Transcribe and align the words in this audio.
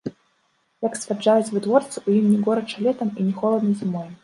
Як 0.85 0.95
сцвярджаюць 0.99 1.53
вытворцы, 1.57 2.03
у 2.07 2.17
ім 2.21 2.25
не 2.33 2.41
горача 2.49 2.77
летам 2.89 3.15
і 3.21 3.29
не 3.31 3.39
холадна 3.45 3.71
зімой. 3.87 4.09